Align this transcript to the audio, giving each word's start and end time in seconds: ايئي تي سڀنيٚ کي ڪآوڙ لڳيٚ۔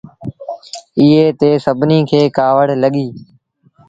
ايئي 0.99 1.23
تي 1.39 1.49
سڀنيٚ 1.65 2.07
کي 2.09 2.21
ڪآوڙ 2.37 2.67
لڳيٚ۔ 2.81 3.13